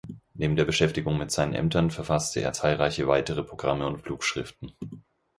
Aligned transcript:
Neben 0.33 0.55
der 0.55 0.65
Beschäftigung 0.65 1.19
mit 1.19 1.29
seinen 1.29 1.53
Ämtern 1.53 1.91
verfasste 1.91 2.39
er 2.41 2.53
zahlreiche 2.53 3.07
weitere 3.07 3.43
Programme 3.43 3.85
und 3.85 3.99
Flugschriften. 3.99 4.71